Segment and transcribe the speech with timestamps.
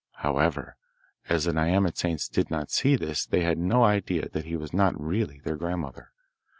[0.13, 0.77] However,
[1.29, 4.99] as the nyamatsanes did not see this they had no idea that he was not
[4.99, 6.11] really their grandmother.